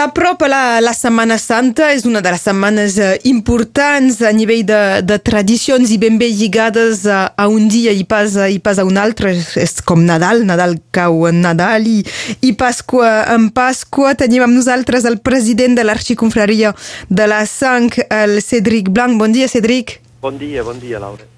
[0.00, 4.78] S'apropa la, la Setmana Santa, és una de les setmanes eh, importants a nivell de,
[5.04, 8.86] de tradicions i ben bé lligades a, a un dia i pas, i pas a
[8.88, 9.34] un altre.
[9.60, 11.98] És com Nadal, Nadal cau en Nadal i,
[12.40, 14.14] i Pasqua en Pasqua.
[14.16, 16.70] Tenim amb nosaltres el president de l'Arxiconfraria
[17.10, 19.20] de la Sang, el Cédric Blanc.
[19.20, 19.98] Bon dia, Cédric.
[20.24, 21.28] Bon dia, bon dia, Laura.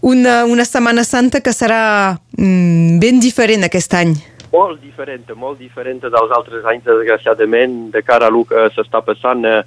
[0.00, 4.16] Una, una Setmana Santa que serà mm, ben diferent aquest any.
[4.58, 9.44] Molt diferent, molt diferent dels altres anys, desgraciadament, de cara a el que s'està passant
[9.46, 9.62] eh,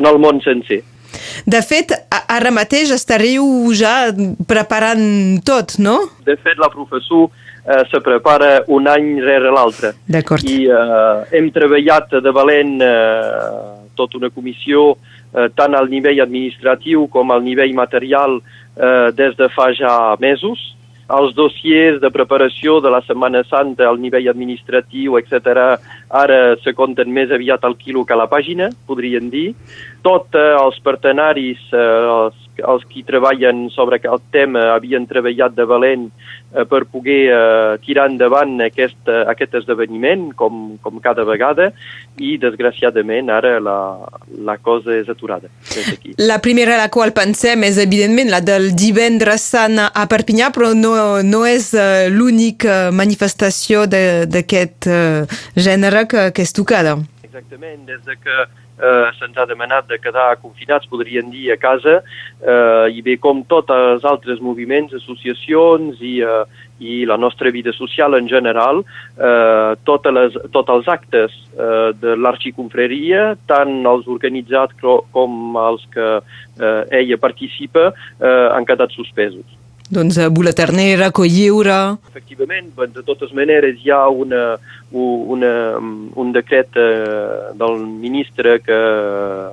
[0.00, 0.80] en el món sencer.
[1.44, 3.44] De fet, ara mateix estareu
[3.76, 4.10] ja
[4.48, 5.96] preparant tot, no?
[6.26, 7.28] De fet, la professor
[7.64, 9.94] eh, se prepara un any rere l'altre.
[10.06, 10.46] D'acord.
[10.46, 17.06] I eh, hem treballat de valent eh, tota una comissió eh, tant al nivell administratiu
[17.12, 20.70] com al nivell material eh, des de fa ja mesos.
[21.10, 27.10] Els dossiers de preparació de la Setmana Santa al nivell administratiu, etc., ara se compten
[27.10, 29.50] més aviat al quilo que a la pàgina, podrien dir.
[30.06, 35.66] Tots eh, els partenaris, eh, els, els qui treballen sobre el tema, havien treballat de
[35.68, 41.70] valent eh, per poder eh, tirar endavant aquest, eh, aquest esdeveniment, com, com cada vegada,
[42.20, 43.78] i desgraciadament ara la,
[44.44, 45.50] la cosa és aturada.
[45.80, 46.14] Aquí.
[46.20, 50.72] La primera a la qual pensem és evidentment la del divendres sant a Perpinyà, però
[50.76, 50.94] no,
[51.26, 56.98] no és uh, l'única manifestació d'aquest uh, gènere que, que és tocada.
[57.24, 58.36] Exactament, des de que
[58.80, 62.00] eh, se'ns ha demanat de quedar confinats, podrien dir, a casa,
[62.40, 67.72] eh, i bé com tots els altres moviments, associacions i, eh, i la nostra vida
[67.76, 68.82] social en general,
[69.20, 76.10] eh, totes les, tots els actes eh, de l'arxiconfreria, tant els organitzats com els que
[76.18, 79.60] eh, ella participa, eh, han quedat suspesos.
[79.90, 81.96] Doncs a Bulaternera, Colliure...
[82.12, 84.54] Efectivament, de totes maneres hi ha una,
[84.94, 85.50] una,
[86.14, 88.78] un decret eh, del ministre que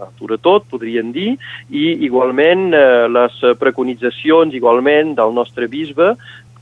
[0.06, 1.32] atura tot, podríem dir,
[1.74, 6.14] i igualment eh, les preconitzacions igualment del nostre bisbe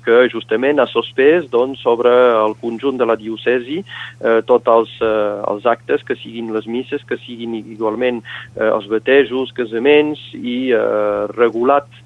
[0.06, 5.36] que justament ha sospès doncs, sobre el conjunt de la diocesi eh, tots els, eh,
[5.52, 11.26] els actes, que siguin les misses, que siguin igualment eh, els batejos, casaments i eh,
[11.36, 12.05] regulat eh,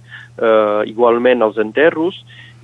[0.90, 2.18] igualment els enterros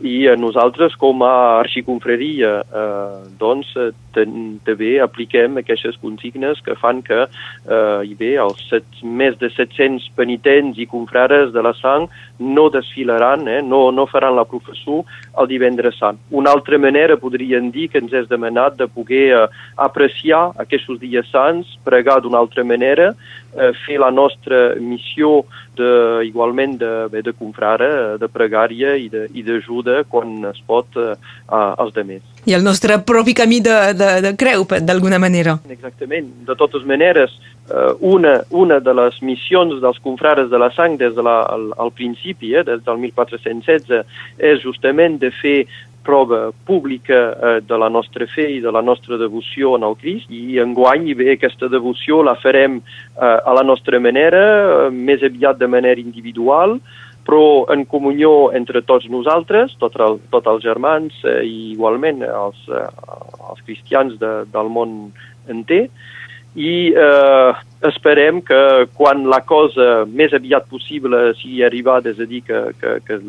[0.03, 3.71] i eh, nosaltres com a arxiconfreria eh, doncs
[4.17, 4.27] eh,
[4.67, 10.09] també apliquem aquestes consignes que fan que eh, hi bé, els set, més de 700
[10.15, 12.07] penitents i confrares de la sang
[12.39, 15.03] no desfilaran, eh, no, no faran la professor
[15.39, 16.19] el divendres sant.
[16.31, 19.47] Una altra manera podrien dir que ens és demanat de poder eh,
[19.87, 23.13] apreciar aquests dies sants, pregar d'una altra manera,
[23.55, 25.43] eh, fer la nostra missió
[25.75, 25.89] de,
[26.27, 27.89] igualment de, bé, de confrare,
[28.19, 31.15] de pregària i d'ajuda quan es pot eh,
[31.49, 32.23] als demés.
[32.45, 35.57] I el nostre propi camí de, de, de creu, d'alguna manera.
[35.69, 36.29] Exactament.
[36.45, 37.33] De totes maneres,
[37.69, 41.71] eh, una, una de les missions dels confrares de la sang des de la, al,
[41.81, 44.05] al principi, eh, des del 1416,
[44.37, 45.59] és justament de fer
[46.05, 50.29] prova pública eh, de la nostra fe i de la nostra devoció en el Crist
[50.29, 54.43] i enguany i bé aquesta devoció la farem eh, a la nostra manera,
[54.85, 56.77] eh, més aviat de manera individual,
[57.25, 62.59] però en comunió entre tots nosaltres, tots el, tot els germans eh, i igualment els,
[62.69, 62.85] eh,
[63.49, 64.95] els cristians de, del món
[65.49, 65.87] enter,
[66.55, 67.51] i eh,
[67.83, 72.99] esperem que quan la cosa més aviat possible sigui arribada, és a dir, que, que,
[73.05, 73.19] que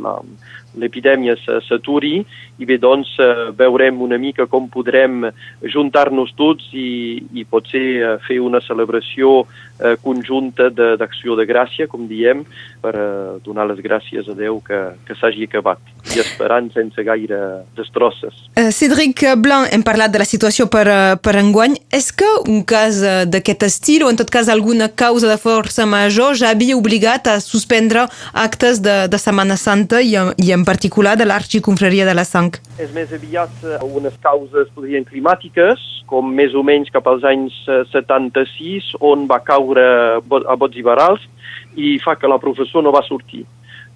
[0.76, 2.20] l'epidèmia s'aturi,
[2.56, 5.26] i bé, doncs, eh, veurem una mica com podrem
[5.72, 9.42] juntar-nos tots i, i potser eh, fer una celebració
[9.80, 12.44] eh, conjunta d'acció de, de gràcia, com diem,
[12.84, 15.80] per eh, donar les gràcies a Déu que, que s'hagi acabat
[16.14, 17.38] i esperant sense gaire
[17.76, 18.36] destrosses.
[18.56, 20.86] Uh, Cédric Blanc, hem parlat de la situació per,
[21.24, 21.76] per enguany.
[21.92, 26.36] És que un cas d'aquest estil, o en tot cas alguna causa de força major,
[26.36, 31.24] ja havia obligat a suspendre actes de, de Setmana Santa i, i en particular de
[31.24, 32.52] l'Arxiconfraria de la Sang?
[32.78, 37.56] És més aviat unes causes, podrien, climàtiques, com més o menys cap als anys
[37.92, 39.86] 76, on va caure
[40.20, 41.24] a bots i barals
[41.76, 43.46] i fa que la professor no va sortir.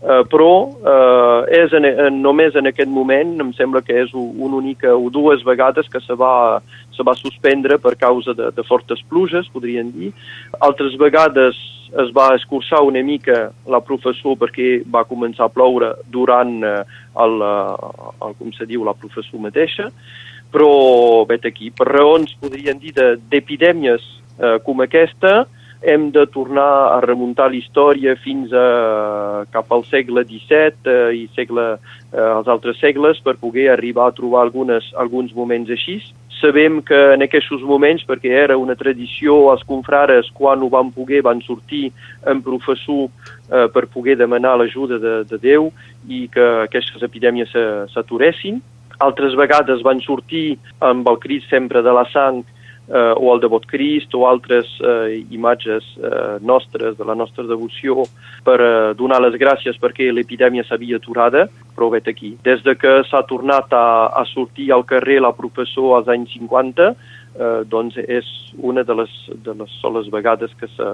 [0.00, 4.56] Uh, però uh, és en, en, només en aquest moment, em sembla que és una
[4.56, 6.62] única o dues vegades que se va,
[6.97, 10.08] se va suspendre per causa de, de fortes pluges, podrien dir.
[10.56, 11.58] Altres vegades
[12.00, 16.81] es va escurçar una mica la professor perquè va començar a ploure durant uh,
[17.20, 19.91] el, el, com se diu, la professor mateixa,
[20.50, 24.00] però vet aquí, per raons, podrien dir, d'epidèmies
[24.41, 25.43] uh, com aquesta,
[25.82, 31.22] hem de tornar a remuntar la història fins a, cap al segle XVII eh, i
[31.36, 31.66] segle,
[32.12, 36.00] eh, els altres segles per poder arribar a trobar algunes, alguns moments així.
[36.40, 41.20] sabem que en aquests moments, perquè era una tradició, els confrares, quan ho van poder,
[41.20, 41.90] van sortir
[42.24, 43.10] en professor
[43.52, 45.68] eh, per poder demanar l'ajuda de, de Déu
[46.08, 47.52] i que aquestes epidèmies
[47.92, 48.62] s'aturessin.
[49.04, 52.40] Altres vegades van sortir amb el crit sempre de la sang
[52.90, 58.04] eh, o el devot Crist o altres eh, imatges eh, nostres, de la nostra devoció,
[58.44, 61.46] per eh, donar les gràcies perquè l'epidèmia s'havia aturada,
[61.76, 62.34] però vet aquí.
[62.44, 66.90] Des de que s'ha tornat a, a sortir al carrer la professor als anys 50,
[66.90, 68.28] eh, doncs és
[68.58, 70.92] una de les, de les soles vegades que s'ha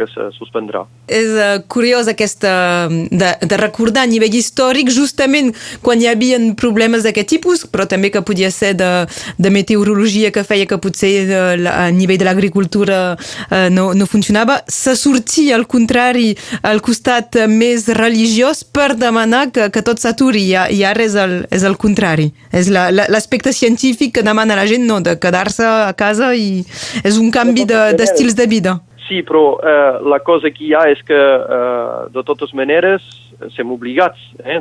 [0.00, 0.84] que se suspendrà.
[1.10, 2.52] És uh, curiós aquesta
[2.88, 5.52] de, de recordar a nivell històric justament
[5.84, 8.90] quan hi havia problemes d'aquest tipus, però també que podia ser de,
[9.38, 13.90] de meteorologia que feia que potser de, eh, la, a nivell de l'agricultura uh, no,
[13.94, 16.32] no funcionava, se sortia al contrari
[16.66, 21.40] al costat més religiós per demanar que, que tot s'aturi i, i ara és el,
[21.52, 22.30] és el contrari.
[22.52, 26.62] És l'aspecte científic que demana la gent no, de quedar-se a casa i
[27.04, 28.78] és un canvi d'estils de, de vida.
[29.10, 33.02] Sí, però eh, la cosa que hi ha és que, eh, de totes maneres,
[33.50, 34.60] som obligats eh,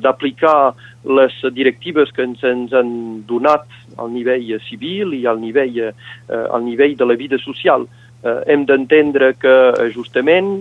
[0.00, 0.72] d'aplicar
[1.18, 2.94] les directives que ens, ens han
[3.28, 3.68] donat
[4.00, 5.92] al nivell civil i al nivell, eh,
[6.32, 7.84] al nivell de la vida social.
[8.24, 9.54] Eh, hem d'entendre que,
[9.92, 10.54] justament,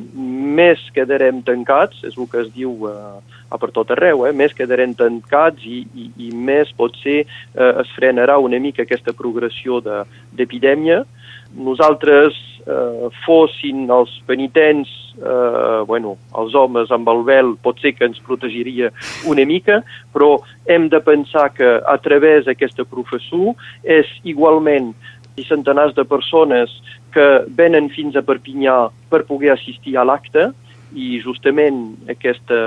[0.60, 4.55] més quedarem tancats, és el que es diu eh, a per tot arreu, eh, més
[4.57, 11.03] quedarem tancats i, i, i més potser eh, es frenarà una mica aquesta progressió d'epidèmia,
[11.03, 11.23] de,
[11.53, 12.33] nosaltres
[12.65, 18.21] eh, fossin els penitents, eh, bueno, els homes amb el vel pot ser que ens
[18.25, 18.91] protegiria
[19.29, 19.81] una mica,
[20.13, 23.53] però hem de pensar que a través d'aquesta professor
[23.83, 24.94] és igualment
[25.38, 26.73] i centenars de persones
[27.13, 30.51] que venen fins a Perpinyà per poder assistir a l'acte
[30.94, 31.81] i justament
[32.12, 32.60] aquesta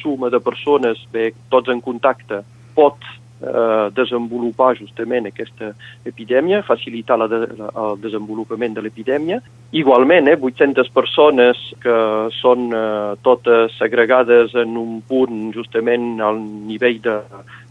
[0.00, 2.42] suma de persones, bé, tots en contacte,
[2.76, 2.98] pot
[3.42, 5.72] eh, desenvolupar justament aquesta
[6.08, 9.40] epidèmia, facilitar la de, la, el desenvolupament de l'epidèmia.
[9.72, 11.96] Igualment, eh, 800 persones que
[12.40, 17.18] són eh, totes segregades en un punt justament al nivell de,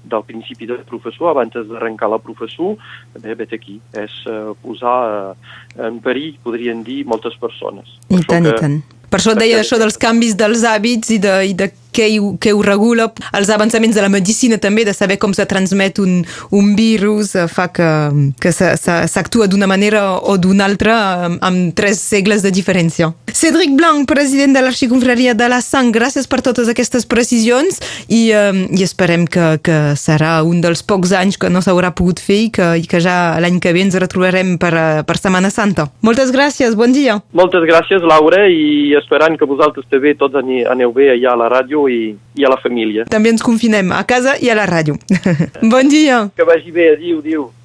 [0.07, 2.75] del principi de professor, abans d'arrencar la professor,
[3.19, 7.97] bé, vet aquí, és eh, posar eh, en perill, podrien dir, moltes persones.
[8.09, 8.79] I tant, que, i tant.
[9.07, 12.09] Per això deia això dels canvis dels hàbits i de, i de què,
[12.41, 16.21] què ho regula, els avançaments de la medicina també, de saber com se transmet un,
[16.53, 17.89] un virus, eh, fa que,
[18.41, 20.97] que s'actua d'una manera o d'una altra
[21.27, 23.11] amb, amb tres segles de diferència.
[23.33, 28.63] Cédric Blanc, president de l'Arxiconfraria de la Sang, gràcies per totes aquestes precisions i, um,
[28.73, 32.49] i esperem que, que serà un dels pocs anys que no s'haurà pogut fer i
[32.53, 34.73] que, i que ja l'any que ve ens retrobarem per,
[35.07, 35.87] per Setmana Santa.
[36.05, 37.19] Moltes gràcies, bon dia.
[37.37, 41.86] Moltes gràcies, Laura, i esperant que vosaltres també tots aneu bé allà a la ràdio
[41.89, 43.05] i, i a la família.
[43.11, 44.97] També ens confinem a casa i a la ràdio.
[45.73, 46.27] bon dia.
[46.37, 47.47] Que vagi bé, adiu, adiu.